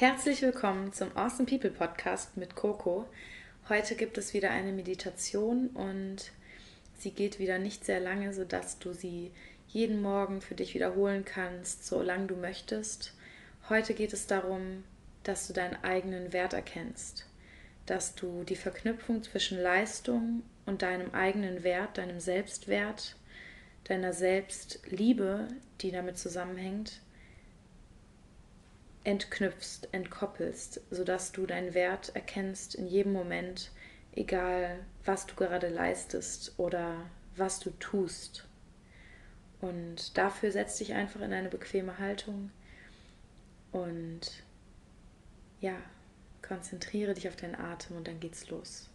Herzlich 0.00 0.40
willkommen 0.40 0.94
zum 0.94 1.14
Awesome 1.14 1.44
People 1.44 1.68
Podcast 1.68 2.38
mit 2.38 2.56
Coco. 2.56 3.04
Heute 3.68 3.96
gibt 3.96 4.16
es 4.16 4.32
wieder 4.32 4.50
eine 4.50 4.72
Meditation 4.72 5.66
und 5.74 6.32
sie 6.96 7.10
geht 7.10 7.38
wieder 7.38 7.58
nicht 7.58 7.84
sehr 7.84 8.00
lange, 8.00 8.32
sodass 8.32 8.78
du 8.78 8.94
sie 8.94 9.30
jeden 9.68 10.00
Morgen 10.00 10.40
für 10.40 10.54
dich 10.54 10.72
wiederholen 10.72 11.26
kannst, 11.26 11.84
solange 11.84 12.28
du 12.28 12.36
möchtest. 12.36 13.12
Heute 13.68 13.92
geht 13.92 14.14
es 14.14 14.26
darum, 14.26 14.84
dass 15.22 15.46
du 15.46 15.52
deinen 15.52 15.76
eigenen 15.84 16.32
Wert 16.32 16.54
erkennst, 16.54 17.26
dass 17.84 18.14
du 18.14 18.42
die 18.44 18.56
Verknüpfung 18.56 19.22
zwischen 19.22 19.58
Leistung 19.58 20.44
und 20.64 20.80
deinem 20.80 21.12
eigenen 21.12 21.62
Wert, 21.62 21.98
deinem 21.98 22.20
Selbstwert, 22.20 23.16
deiner 23.84 24.14
Selbstliebe, 24.14 25.48
die 25.82 25.90
damit 25.90 26.16
zusammenhängt, 26.16 27.02
entknüpfst, 29.04 29.88
entkoppelst, 29.92 30.80
sodass 30.90 31.32
du 31.32 31.46
deinen 31.46 31.74
Wert 31.74 32.14
erkennst 32.14 32.74
in 32.74 32.86
jedem 32.86 33.12
Moment, 33.12 33.70
egal 34.12 34.80
was 35.04 35.26
du 35.26 35.34
gerade 35.34 35.68
leistest 35.68 36.54
oder 36.58 36.96
was 37.36 37.60
du 37.60 37.70
tust. 37.78 38.46
Und 39.60 40.16
dafür 40.16 40.52
setz 40.52 40.78
dich 40.78 40.94
einfach 40.94 41.20
in 41.20 41.32
eine 41.32 41.48
bequeme 41.48 41.98
Haltung 41.98 42.50
und 43.72 44.42
ja, 45.60 45.76
konzentriere 46.42 47.14
dich 47.14 47.28
auf 47.28 47.36
deinen 47.36 47.54
Atem 47.54 47.96
und 47.96 48.08
dann 48.08 48.20
geht's 48.20 48.48
los. 48.48 48.90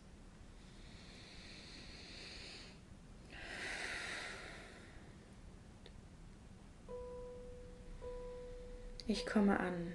Ich 9.08 9.28
komme 9.28 9.60
an. 9.60 9.94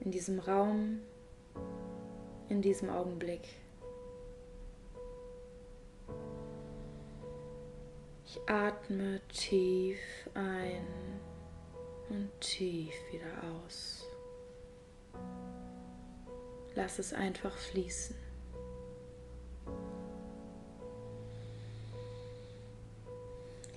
In 0.00 0.10
diesem 0.10 0.38
Raum, 0.38 1.00
in 2.48 2.62
diesem 2.62 2.90
Augenblick. 2.90 3.42
Ich 8.26 8.40
atme 8.46 9.20
tief 9.28 9.98
ein 10.34 10.86
und 12.08 12.30
tief 12.40 12.94
wieder 13.10 13.32
aus. 13.64 14.06
Lass 16.74 16.98
es 16.98 17.12
einfach 17.12 17.56
fließen. 17.56 18.14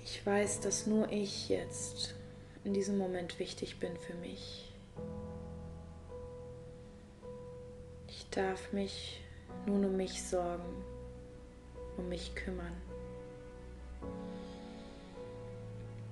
Ich 0.04 0.26
weiß, 0.26 0.60
dass 0.60 0.86
nur 0.86 1.10
ich 1.10 1.48
jetzt 1.48 2.14
in 2.64 2.74
diesem 2.74 2.98
Moment 2.98 3.38
wichtig 3.38 3.78
bin 3.78 3.96
für 3.96 4.14
mich. 4.14 4.70
Ich 8.20 8.28
darf 8.28 8.70
mich 8.74 9.18
nun 9.64 9.82
um 9.82 9.96
mich 9.96 10.22
sorgen, 10.22 10.84
um 11.96 12.06
mich 12.10 12.34
kümmern. 12.34 12.76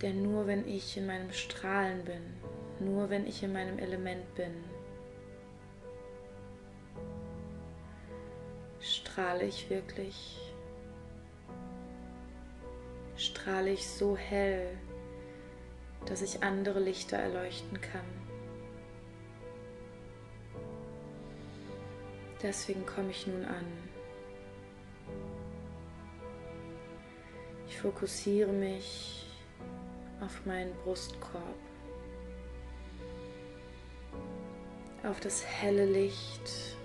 Denn 0.00 0.22
nur 0.22 0.46
wenn 0.46 0.66
ich 0.66 0.96
in 0.96 1.06
meinem 1.06 1.30
Strahlen 1.32 2.02
bin, 2.06 2.22
nur 2.80 3.10
wenn 3.10 3.26
ich 3.26 3.42
in 3.42 3.52
meinem 3.52 3.78
Element 3.78 4.34
bin, 4.36 4.54
strahle 8.80 9.44
ich 9.44 9.68
wirklich 9.68 10.38
strahle 13.18 13.70
ich 13.70 13.86
so 13.86 14.16
hell, 14.16 14.78
dass 16.06 16.22
ich 16.22 16.42
andere 16.42 16.80
Lichter 16.80 17.18
erleuchten 17.18 17.78
kann. 17.82 18.27
Deswegen 22.42 22.86
komme 22.86 23.11
ich 23.11 23.27
nun 23.27 23.44
an. 23.44 23.67
Ich 27.66 27.76
fokussiere 27.78 28.53
mich 28.53 29.26
auf 30.21 30.47
meinen 30.47 30.75
Brustkorb, 30.84 31.43
auf 35.04 35.21
das 35.21 35.44
helle 35.44 35.84
Licht, 35.84 36.77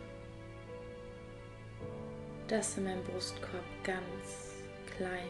das 2.48 2.78
in 2.78 2.84
meinem 2.86 3.04
Brustkorb 3.04 3.64
ganz 3.84 4.54
klein 4.96 5.30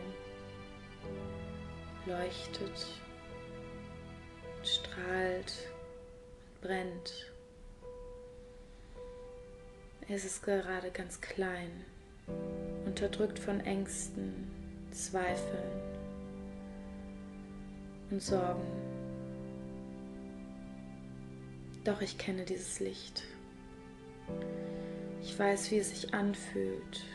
leuchtet, 2.05 2.85
strahlt 4.63 5.69
und 6.55 6.61
brennt. 6.61 7.32
Es 10.09 10.25
ist 10.25 10.43
gerade 10.43 10.91
ganz 10.91 11.21
klein, 11.21 11.71
unterdrückt 12.85 13.39
von 13.39 13.61
Ängsten, 13.61 14.51
Zweifeln 14.91 15.71
und 18.11 18.21
Sorgen. 18.21 18.67
Doch 21.85 22.01
ich 22.01 22.17
kenne 22.17 22.43
dieses 22.43 22.81
Licht. 22.81 23.23
Ich 25.21 25.39
weiß, 25.39 25.71
wie 25.71 25.77
es 25.77 25.89
sich 25.89 26.13
anfühlt, 26.13 27.05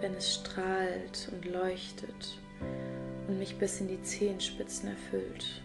wenn 0.00 0.12
es 0.14 0.34
strahlt 0.34 1.30
und 1.32 1.46
leuchtet 1.46 2.38
und 3.28 3.38
mich 3.38 3.56
bis 3.58 3.80
in 3.80 3.88
die 3.88 4.02
Zehenspitzen 4.02 4.90
erfüllt. 4.90 5.62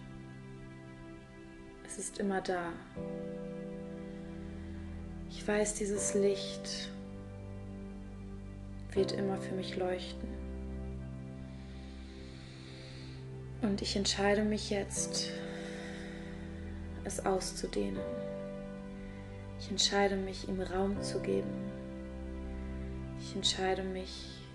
Es 1.86 1.98
ist 1.98 2.20
immer 2.20 2.40
da. 2.40 2.72
Ich 5.42 5.48
weiß, 5.48 5.74
dieses 5.74 6.14
Licht 6.14 6.92
wird 8.92 9.12
immer 9.14 9.38
für 9.38 9.56
mich 9.56 9.76
leuchten. 9.76 10.30
Und 13.64 13.82
ich 13.82 13.96
entscheide 13.96 14.44
mich 14.44 14.70
jetzt, 14.70 15.32
es 17.06 17.26
auszudehnen. 17.26 18.04
Ich 19.60 19.72
entscheide 19.72 20.16
mich, 20.16 20.48
ihm 20.48 20.62
Raum 20.62 21.02
zu 21.02 21.20
geben. 21.20 21.72
Ich 23.20 23.36
entscheide 23.36 23.82
mich 23.82 24.46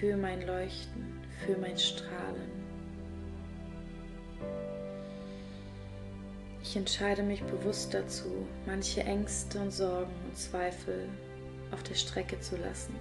für 0.00 0.16
mein 0.16 0.44
Leuchten 0.44 1.20
für 1.46 1.56
mein 1.58 1.78
Strahlen. 1.78 2.65
Ich 6.68 6.74
entscheide 6.74 7.22
mich 7.22 7.44
bewusst 7.44 7.94
dazu, 7.94 8.44
manche 8.66 9.00
Ängste 9.04 9.60
und 9.60 9.70
Sorgen 9.70 10.10
und 10.26 10.36
Zweifel 10.36 11.08
auf 11.70 11.84
der 11.84 11.94
Strecke 11.94 12.40
zu 12.40 12.56
lassen. 12.56 12.92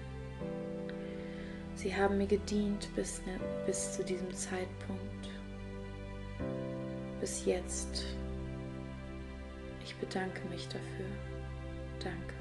Sie 1.73 1.95
haben 1.95 2.19
mir 2.19 2.27
gedient 2.27 2.87
bis, 2.95 3.25
ne, 3.25 3.39
bis 3.65 3.93
zu 3.93 4.03
diesem 4.03 4.31
Zeitpunkt, 4.35 5.29
bis 7.19 7.43
jetzt. 7.45 8.05
Ich 9.83 9.95
bedanke 9.95 10.47
mich 10.49 10.67
dafür. 10.67 11.07
Danke. 11.99 12.35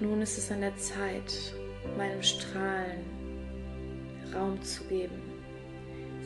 nun 0.00 0.22
ist 0.22 0.38
es 0.38 0.50
an 0.50 0.62
der 0.62 0.74
Zeit, 0.76 1.54
meinem 1.98 2.22
Strahlen 2.22 3.04
Raum 4.32 4.62
zu 4.62 4.84
geben, 4.84 5.29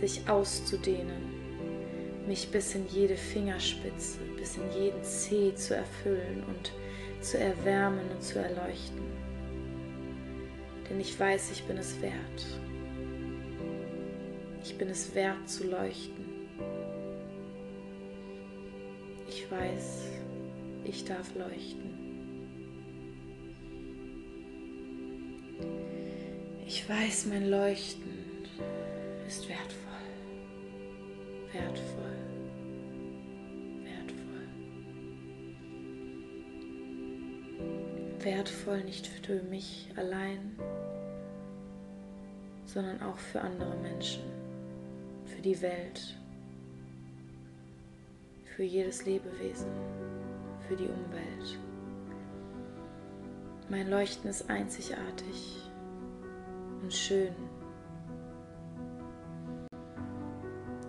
sich 0.07 0.29
auszudehnen, 0.29 2.27
mich 2.27 2.51
bis 2.51 2.75
in 2.75 2.87
jede 2.89 3.17
Fingerspitze, 3.17 4.19
bis 4.37 4.59
in 4.59 4.71
jeden 4.79 5.03
Zeh 5.03 5.55
zu 5.55 5.75
erfüllen 5.75 6.43
und 6.47 6.73
zu 7.25 7.39
erwärmen 7.39 8.11
und 8.11 8.23
zu 8.23 8.39
erleuchten. 8.39 9.03
Denn 10.89 11.01
ich 11.01 11.19
weiß, 11.19 11.53
ich 11.53 11.65
bin 11.65 11.79
es 11.79 12.01
wert. 12.03 12.47
Ich 14.63 14.77
bin 14.77 14.89
es 14.91 15.15
wert 15.15 15.49
zu 15.49 15.69
leuchten. 15.69 16.25
Ich 19.27 19.51
weiß, 19.51 20.11
ich 20.85 21.05
darf 21.07 21.35
leuchten. 21.35 21.95
Ich 26.67 26.87
weiß, 26.87 27.27
mein 27.27 27.49
Leuchten 27.49 28.25
ist 29.27 29.49
wertvoll. 29.49 29.94
Wertvoll. 31.55 32.17
Wertvoll. 33.85 34.49
Wertvoll 38.19 38.83
nicht 38.83 39.07
für 39.07 39.41
mich 39.45 39.89
allein, 39.95 40.59
sondern 42.67 43.01
auch 43.03 43.19
für 43.19 43.41
andere 43.41 43.77
Menschen, 43.77 44.25
für 45.27 45.41
die 45.43 45.63
Welt, 45.63 46.17
für 48.57 48.65
jedes 48.65 49.07
Lebewesen, 49.07 49.71
für 50.67 50.75
die 50.75 50.89
Umwelt. 50.89 51.61
Mein 53.71 53.89
Leuchten 53.89 54.29
ist 54.29 54.51
einzigartig 54.51 55.71
und 56.83 56.93
schön. 56.93 57.54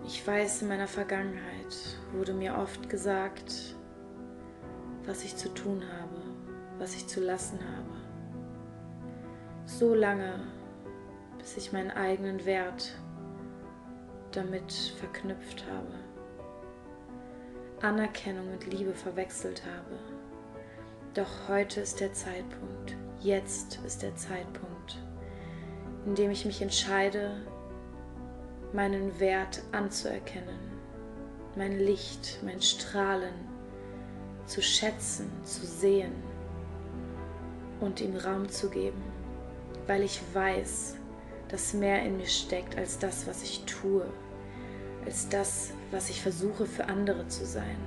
Ich 0.08 0.24
weiß, 0.24 0.62
in 0.62 0.68
meiner 0.68 0.86
Vergangenheit 0.86 1.76
wurde 2.12 2.32
mir 2.32 2.56
oft 2.56 2.88
gesagt, 2.88 3.74
was 5.04 5.24
ich 5.24 5.36
zu 5.36 5.48
tun 5.48 5.82
habe, 6.00 6.22
was 6.78 6.94
ich 6.94 7.08
zu 7.08 7.20
lassen 7.20 7.58
habe. 7.58 7.96
So 9.64 9.94
lange, 9.94 10.46
bis 11.38 11.56
ich 11.56 11.72
meinen 11.72 11.90
eigenen 11.90 12.46
Wert 12.46 12.92
damit 14.30 14.72
verknüpft 14.72 15.64
habe, 15.68 15.94
Anerkennung 17.84 18.52
und 18.52 18.64
Liebe 18.64 18.94
verwechselt 18.94 19.64
habe. 19.64 19.98
Doch 21.14 21.48
heute 21.48 21.80
ist 21.80 21.98
der 21.98 22.12
Zeitpunkt, 22.12 22.96
jetzt 23.22 23.80
ist 23.84 24.02
der 24.02 24.14
Zeitpunkt, 24.14 25.02
in 26.04 26.14
dem 26.14 26.30
ich 26.30 26.44
mich 26.44 26.62
entscheide, 26.62 27.44
meinen 28.76 29.18
Wert 29.18 29.62
anzuerkennen, 29.72 30.58
mein 31.56 31.78
Licht, 31.78 32.38
mein 32.44 32.60
Strahlen 32.60 33.34
zu 34.44 34.60
schätzen, 34.60 35.30
zu 35.44 35.64
sehen 35.64 36.12
und 37.80 38.02
ihm 38.02 38.16
Raum 38.16 38.50
zu 38.50 38.68
geben, 38.68 39.02
weil 39.86 40.02
ich 40.02 40.20
weiß, 40.34 40.96
dass 41.48 41.72
mehr 41.72 42.02
in 42.02 42.18
mir 42.18 42.26
steckt 42.26 42.76
als 42.76 42.98
das, 42.98 43.26
was 43.26 43.42
ich 43.42 43.64
tue, 43.64 44.06
als 45.06 45.26
das, 45.30 45.72
was 45.90 46.10
ich 46.10 46.20
versuche 46.20 46.66
für 46.66 46.84
andere 46.84 47.26
zu 47.28 47.46
sein. 47.46 47.78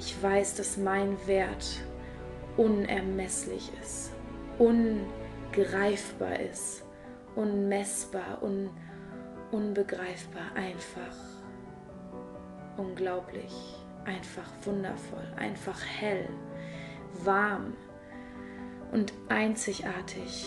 Ich 0.00 0.20
weiß, 0.20 0.56
dass 0.56 0.76
mein 0.76 1.16
Wert 1.28 1.80
unermesslich 2.56 3.70
ist, 3.80 4.10
ungreifbar 4.58 6.40
ist, 6.40 6.82
unmessbar, 7.36 8.42
un 8.42 8.68
unbegreifbar, 9.50 10.54
einfach 10.54 11.16
unglaublich, 12.76 13.52
einfach 14.04 14.48
wundervoll, 14.62 15.26
einfach 15.36 15.80
hell, 15.84 16.28
warm 17.24 17.74
und 18.92 19.12
einzigartig. 19.28 20.46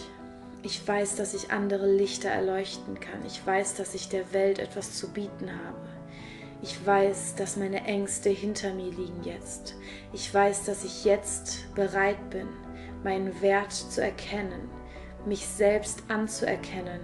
Ich 0.63 0.87
weiß, 0.87 1.15
dass 1.15 1.33
ich 1.33 1.51
andere 1.51 1.91
Lichter 1.91 2.29
erleuchten 2.29 2.99
kann. 2.99 3.25
Ich 3.25 3.45
weiß, 3.45 3.75
dass 3.75 3.95
ich 3.95 4.09
der 4.09 4.31
Welt 4.31 4.59
etwas 4.59 4.93
zu 4.93 5.11
bieten 5.11 5.49
habe. 5.65 5.89
Ich 6.61 6.85
weiß, 6.85 7.33
dass 7.35 7.57
meine 7.57 7.83
Ängste 7.85 8.29
hinter 8.29 8.73
mir 8.73 8.91
liegen 8.91 9.23
jetzt. 9.23 9.75
Ich 10.13 10.31
weiß, 10.31 10.65
dass 10.65 10.83
ich 10.83 11.03
jetzt 11.03 11.73
bereit 11.73 12.29
bin, 12.29 12.47
meinen 13.03 13.41
Wert 13.41 13.71
zu 13.71 14.01
erkennen, 14.01 14.69
mich 15.25 15.47
selbst 15.47 16.03
anzuerkennen, 16.07 17.01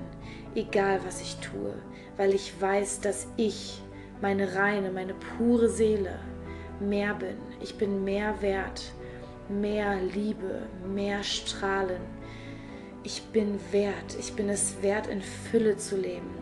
egal 0.57 0.99
was 1.05 1.21
ich 1.21 1.37
tue, 1.37 1.75
weil 2.17 2.33
ich 2.33 2.59
weiß, 2.59 3.01
dass 3.01 3.27
ich, 3.37 3.79
meine 4.21 4.55
reine, 4.55 4.91
meine 4.91 5.13
pure 5.13 5.69
Seele, 5.69 6.19
mehr 6.79 7.13
bin. 7.13 7.37
Ich 7.61 7.75
bin 7.75 8.03
mehr 8.03 8.41
wert, 8.41 8.91
mehr 9.47 10.01
Liebe, 10.01 10.63
mehr 10.87 11.23
Strahlen. 11.23 12.01
Ich 13.03 13.21
bin 13.31 13.59
wert, 13.71 14.17
ich 14.19 14.33
bin 14.33 14.49
es 14.49 14.81
wert, 14.81 15.07
in 15.07 15.21
Fülle 15.21 15.77
zu 15.77 15.95
leben. 15.95 16.35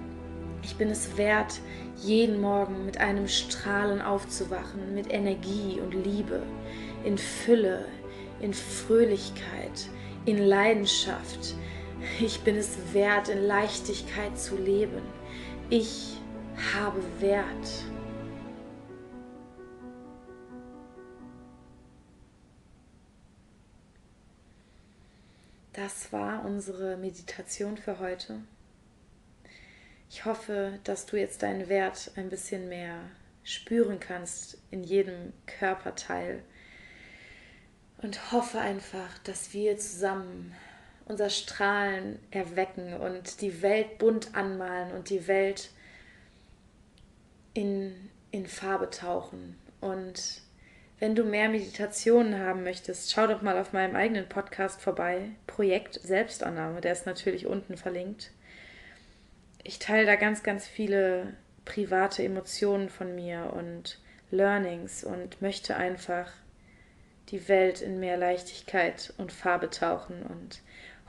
Ich 0.63 0.77
bin 0.77 0.89
es 0.89 1.17
wert, 1.17 1.59
jeden 1.97 2.39
Morgen 2.39 2.85
mit 2.85 2.97
einem 2.97 3.27
Strahlen 3.27 4.01
aufzuwachen, 4.01 4.95
mit 4.95 5.13
Energie 5.13 5.79
und 5.81 5.93
Liebe, 5.93 6.41
in 7.03 7.17
Fülle, 7.17 7.85
in 8.39 8.53
Fröhlichkeit, 8.53 9.89
in 10.25 10.37
Leidenschaft, 10.37 11.55
ich 12.19 12.41
bin 12.41 12.55
es 12.55 12.93
wert, 12.93 13.29
in 13.29 13.43
Leichtigkeit 13.43 14.37
zu 14.37 14.55
leben. 14.57 15.01
Ich 15.69 16.17
habe 16.73 17.01
Wert. 17.19 17.85
Das 25.73 26.13
war 26.13 26.45
unsere 26.45 26.95
Meditation 26.97 27.77
für 27.77 27.99
heute. 27.99 28.39
Ich 30.09 30.23
hoffe, 30.23 30.79
dass 30.85 31.05
du 31.05 31.17
jetzt 31.17 31.43
deinen 31.43 31.67
Wert 31.67 32.11
ein 32.15 32.29
bisschen 32.29 32.69
mehr 32.69 33.09
spüren 33.43 33.99
kannst 33.99 34.57
in 34.71 34.83
jedem 34.83 35.33
Körperteil 35.45 36.41
und 37.97 38.31
hoffe 38.31 38.59
einfach, 38.59 39.17
dass 39.19 39.53
wir 39.53 39.77
zusammen 39.77 40.55
unser 41.05 41.29
Strahlen 41.29 42.19
erwecken 42.31 42.93
und 42.95 43.41
die 43.41 43.61
Welt 43.61 43.97
bunt 43.99 44.35
anmalen 44.35 44.91
und 44.91 45.09
die 45.09 45.27
Welt 45.27 45.69
in, 47.53 48.09
in 48.31 48.47
Farbe 48.47 48.89
tauchen. 48.89 49.55
Und 49.81 50.41
wenn 50.99 51.15
du 51.15 51.23
mehr 51.23 51.49
Meditationen 51.49 52.39
haben 52.39 52.63
möchtest, 52.63 53.11
schau 53.11 53.27
doch 53.27 53.41
mal 53.41 53.57
auf 53.57 53.73
meinem 53.73 53.95
eigenen 53.95 54.27
Podcast 54.27 54.81
vorbei. 54.81 55.29
Projekt 55.45 55.99
Selbstannahme, 56.01 56.81
der 56.81 56.93
ist 56.93 57.05
natürlich 57.05 57.45
unten 57.45 57.77
verlinkt. 57.77 58.31
Ich 59.63 59.79
teile 59.79 60.05
da 60.05 60.15
ganz, 60.15 60.41
ganz 60.41 60.67
viele 60.67 61.33
private 61.65 62.23
Emotionen 62.23 62.89
von 62.89 63.13
mir 63.15 63.53
und 63.55 63.99
Learnings 64.31 65.03
und 65.03 65.41
möchte 65.41 65.75
einfach 65.75 66.31
die 67.29 67.47
Welt 67.47 67.81
in 67.81 67.99
mehr 67.99 68.17
Leichtigkeit 68.17 69.13
und 69.17 69.31
Farbe 69.31 69.69
tauchen 69.69 70.23
und 70.23 70.61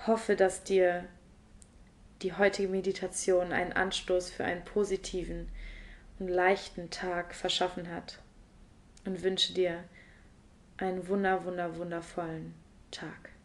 hoffe, 0.06 0.36
dass 0.36 0.64
dir 0.64 1.04
die 2.22 2.32
heutige 2.32 2.68
Meditation 2.68 3.52
einen 3.52 3.72
Anstoß 3.72 4.30
für 4.30 4.44
einen 4.44 4.64
positiven 4.64 5.48
und 6.18 6.28
leichten 6.28 6.90
Tag 6.90 7.34
verschaffen 7.34 7.90
hat 7.92 8.18
und 9.04 9.22
wünsche 9.22 9.52
dir 9.52 9.84
einen 10.78 11.08
wunder, 11.08 11.44
wunder, 11.44 11.76
wundervollen 11.76 12.54
Tag. 12.90 13.35